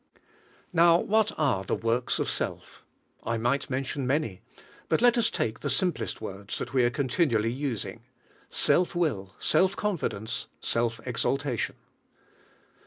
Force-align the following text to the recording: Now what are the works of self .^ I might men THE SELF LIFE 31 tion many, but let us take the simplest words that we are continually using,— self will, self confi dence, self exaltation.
Now 0.73 0.97
what 0.99 1.31
are 1.37 1.63
the 1.63 1.75
works 1.75 2.17
of 2.17 2.27
self 2.27 2.83
.^ 2.27 2.83
I 3.31 3.37
might 3.37 3.69
men 3.69 3.83
THE 3.83 3.89
SELF 3.89 3.89
LIFE 3.89 3.89
31 3.89 3.89
tion 3.89 4.07
many, 4.07 4.41
but 4.89 4.99
let 5.03 5.15
us 5.15 5.29
take 5.29 5.59
the 5.59 5.69
simplest 5.69 6.19
words 6.19 6.57
that 6.57 6.73
we 6.73 6.83
are 6.85 6.89
continually 6.89 7.51
using,— 7.51 8.01
self 8.65 8.95
will, 8.95 9.35
self 9.37 9.75
confi 9.75 10.09
dence, 10.09 10.47
self 10.59 10.99
exaltation. 11.05 11.75